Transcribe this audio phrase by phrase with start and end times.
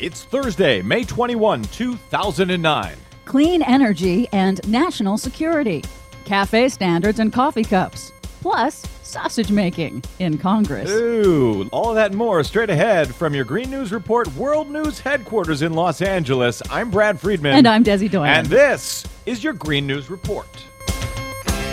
[0.00, 2.96] It's Thursday, May 21, 2009.
[3.26, 5.84] Clean energy and national security.
[6.24, 8.10] Cafe standards and coffee cups.
[8.40, 10.90] Plus, sausage making in Congress.
[10.90, 15.62] Ooh, all that and more straight ahead from your Green News Report World News headquarters
[15.62, 16.60] in Los Angeles.
[16.70, 17.54] I'm Brad Friedman.
[17.54, 18.34] And I'm Desi Doyen.
[18.34, 20.48] And this is your Green News Report.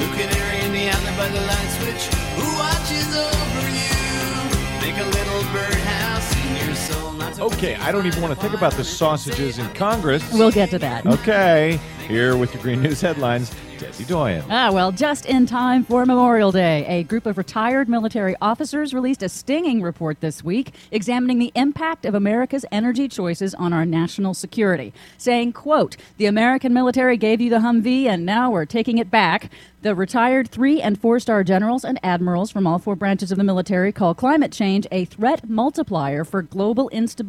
[0.00, 2.14] Looking in the eye by the light switch.
[2.34, 4.82] Who watches over you?
[4.82, 7.17] Make a little birdhouse in your soul.
[7.40, 10.28] Okay, I don't even want to think about the sausages in Congress.
[10.32, 11.06] We'll get to that.
[11.06, 11.78] Okay,
[12.08, 14.42] here with your Green News headlines, Desi Doyen.
[14.50, 19.22] Ah, well, just in time for Memorial Day, a group of retired military officers released
[19.22, 24.34] a stinging report this week examining the impact of America's energy choices on our national
[24.34, 29.12] security, saying, quote, "The American military gave you the Humvee and now we're taking it
[29.12, 29.48] back."
[29.80, 33.92] The retired 3 and 4-star generals and admirals from all four branches of the military
[33.92, 37.27] call climate change a threat multiplier for global instability.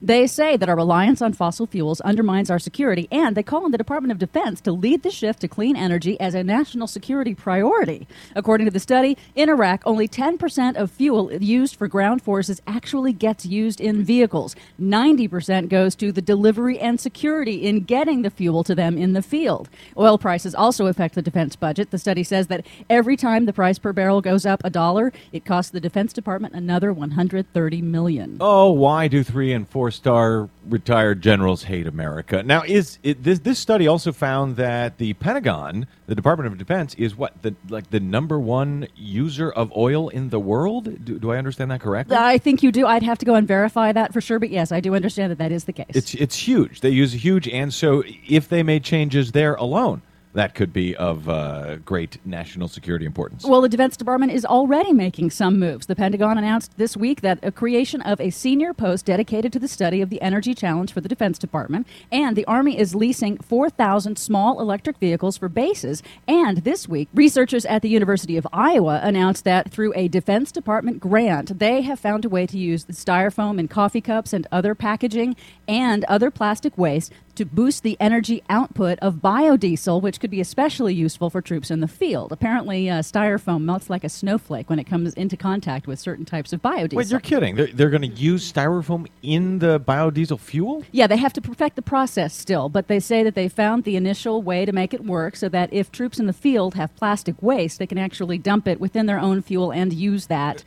[0.00, 3.72] They say that our reliance on fossil fuels undermines our security and they call on
[3.72, 7.34] the Department of Defense to lead the shift to clean energy as a national security
[7.34, 8.06] priority.
[8.34, 13.12] According to the study, in Iraq, only 10% of fuel used for ground forces actually
[13.12, 14.54] gets used in vehicles.
[14.80, 19.22] 90% goes to the delivery and security in getting the fuel to them in the
[19.22, 19.68] field.
[19.96, 21.90] Oil prices also affect the defense budget.
[21.90, 25.44] The study says that every time the price per barrel goes up a dollar, it
[25.44, 28.38] costs the Defense Department another 130 million.
[28.40, 32.42] Oh, why do three and four star retired generals hate America?
[32.42, 36.94] Now, is it, this this study also found that the Pentagon, the Department of Defense,
[36.94, 41.04] is what the like the number one user of oil in the world?
[41.04, 42.16] Do, do I understand that correctly?
[42.16, 42.86] I think you do.
[42.86, 45.38] I'd have to go and verify that for sure, but yes, I do understand that
[45.38, 45.86] that is the case.
[45.90, 46.80] It's it's huge.
[46.80, 50.02] They use huge, and so if they made changes there alone,
[50.34, 53.44] that could be of uh, great national security importance.
[53.44, 55.86] Well, the Defense Department is already making some moves.
[55.86, 59.68] The Pentagon announced this week that a creation of a senior post dedicated to the
[59.68, 64.18] study of the energy challenge for the Defense Department, and the Army is leasing 4,000
[64.18, 66.02] small electric vehicles for bases.
[66.26, 71.00] And this week, researchers at the University of Iowa announced that through a Defense Department
[71.00, 74.74] grant, they have found a way to use the styrofoam in coffee cups and other
[74.74, 75.36] packaging
[75.66, 80.92] and other plastic waste to boost the energy output of biodiesel, which could be especially
[80.92, 82.32] useful for troops in the field.
[82.32, 86.52] Apparently, uh, styrofoam melts like a snowflake when it comes into contact with certain types
[86.52, 86.94] of biodiesel.
[86.94, 87.54] Wait, you're kidding?
[87.54, 90.84] They're, they're going to use styrofoam in the biodiesel fuel?
[90.90, 93.94] Yeah, they have to perfect the process still, but they say that they found the
[93.94, 97.40] initial way to make it work so that if troops in the field have plastic
[97.40, 100.64] waste, they can actually dump it within their own fuel and use that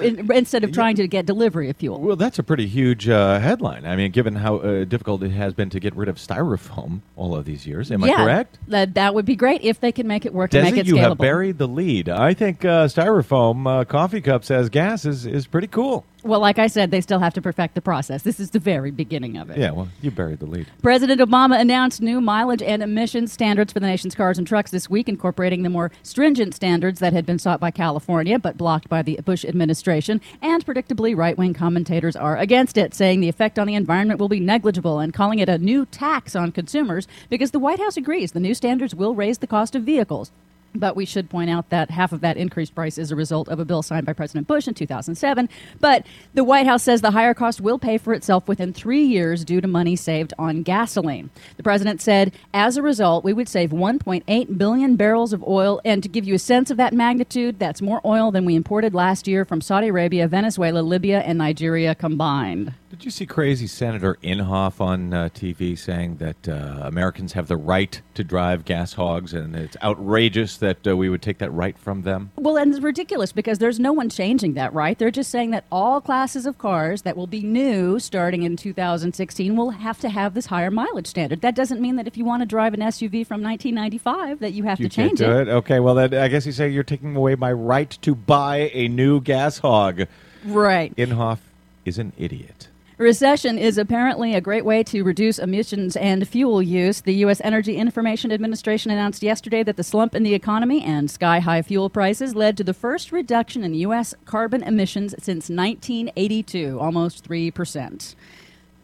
[0.00, 2.00] in, instead of trying to get delivery of fuel.
[2.00, 3.86] Well, that's a pretty huge uh, headline.
[3.86, 7.36] I mean, given how uh, difficult it has been to get rid of styrofoam all
[7.36, 7.90] of these years.
[7.90, 8.58] Am yeah, I correct?
[8.68, 10.86] That, that would be great if they can make it work and make Desi, it
[10.86, 11.08] you scalable.
[11.08, 12.08] have buried the lead.
[12.08, 16.04] I think uh, styrofoam uh, coffee cups as gas is, is pretty cool.
[16.24, 18.22] Well, like I said, they still have to perfect the process.
[18.22, 19.58] This is the very beginning of it.
[19.58, 20.66] Yeah, well, you buried the lead.
[20.80, 24.88] President Obama announced new mileage and emission standards for the nation's cars and trucks this
[24.88, 29.02] week, incorporating the more stringent standards that had been sought by California but blocked by
[29.02, 30.22] the Bush administration.
[30.40, 34.30] And predictably, right wing commentators are against it, saying the effect on the environment will
[34.30, 38.32] be negligible and calling it a new tax on consumers because the White House agrees
[38.32, 40.32] the new standards will raise the cost of vehicles.
[40.74, 43.60] But we should point out that half of that increased price is a result of
[43.60, 45.48] a bill signed by President Bush in 2007.
[45.80, 49.44] But the White House says the higher cost will pay for itself within three years
[49.44, 51.30] due to money saved on gasoline.
[51.56, 55.80] The president said, as a result, we would save 1.8 billion barrels of oil.
[55.84, 58.94] And to give you a sense of that magnitude, that's more oil than we imported
[58.94, 62.74] last year from Saudi Arabia, Venezuela, Libya, and Nigeria combined.
[62.94, 67.56] Did you see crazy Senator Inhofe on uh, TV saying that uh, Americans have the
[67.56, 71.76] right to drive gas hogs and it's outrageous that uh, we would take that right
[71.76, 72.30] from them?
[72.36, 74.96] Well, and it's ridiculous because there's no one changing that, right?
[74.96, 79.56] They're just saying that all classes of cars that will be new starting in 2016
[79.56, 81.40] will have to have this higher mileage standard.
[81.40, 84.62] That doesn't mean that if you want to drive an SUV from 1995 that you
[84.62, 85.28] have You to change it.
[85.28, 85.48] it.
[85.48, 88.86] Okay, well, that, I guess you say you're taking away my right to buy a
[88.86, 90.02] new gas hog.
[90.44, 90.94] Right.
[90.94, 91.40] Inhofe
[91.84, 92.68] is an idiot.
[92.96, 97.00] Recession is apparently a great way to reduce emissions and fuel use.
[97.00, 97.40] The U.S.
[97.42, 101.90] Energy Information Administration announced yesterday that the slump in the economy and sky high fuel
[101.90, 104.14] prices led to the first reduction in U.S.
[104.26, 108.14] carbon emissions since 1982, almost 3%.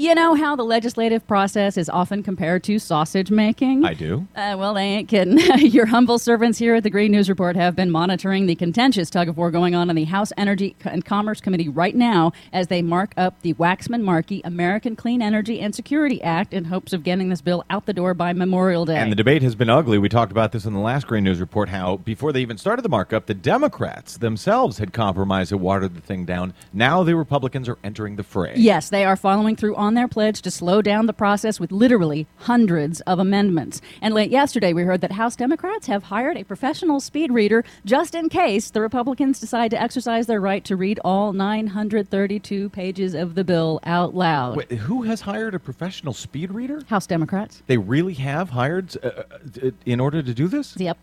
[0.00, 3.84] You know how the legislative process is often compared to sausage making?
[3.84, 4.26] I do.
[4.34, 5.38] Uh, well, they ain't kidding.
[5.58, 9.28] Your humble servants here at the Green News Report have been monitoring the contentious tug
[9.28, 12.80] of war going on in the House Energy and Commerce Committee right now as they
[12.80, 17.28] mark up the Waxman Markey American Clean Energy and Security Act in hopes of getting
[17.28, 18.96] this bill out the door by Memorial Day.
[18.96, 19.98] And the debate has been ugly.
[19.98, 22.80] We talked about this in the last Green News Report how, before they even started
[22.80, 26.54] the markup, the Democrats themselves had compromised and watered the thing down.
[26.72, 28.54] Now the Republicans are entering the fray.
[28.56, 31.72] Yes, they are following through on on their pledge to slow down the process with
[31.72, 33.82] literally hundreds of amendments.
[34.00, 38.14] And late yesterday, we heard that House Democrats have hired a professional speed reader just
[38.14, 43.34] in case the Republicans decide to exercise their right to read all 932 pages of
[43.34, 44.58] the bill out loud.
[44.58, 46.84] Wait, who has hired a professional speed reader?
[46.86, 47.64] House Democrats.
[47.66, 50.76] They really have hired uh, uh, in order to do this?
[50.76, 50.98] Yep.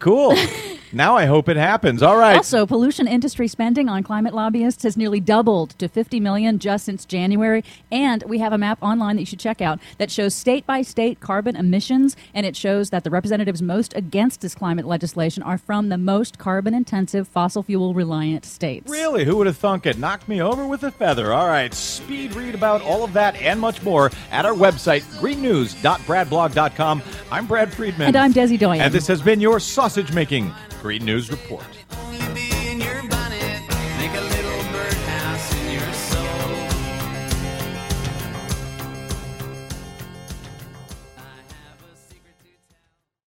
[0.00, 0.36] Cool.
[0.92, 2.02] now I hope it happens.
[2.02, 2.36] All right.
[2.36, 7.04] Also, pollution industry spending on climate lobbyists has nearly doubled to 50 million just since
[7.04, 10.66] January, and we have a map online that you should check out that shows state
[10.66, 15.42] by state carbon emissions, and it shows that the representatives most against this climate legislation
[15.42, 18.90] are from the most carbon intensive fossil fuel reliant states.
[18.90, 19.24] Really?
[19.24, 19.98] Who would have thunk it?
[19.98, 21.32] Knocked me over with a feather.
[21.32, 21.72] All right.
[21.72, 27.02] Speed read about all of that and much more at our website, greennews.bradblog.com.
[27.30, 28.08] I'm Brad Friedman.
[28.08, 28.82] And I'm Desi Doyen.
[28.82, 30.52] And this has been your sausage making
[30.82, 31.81] Green News Report.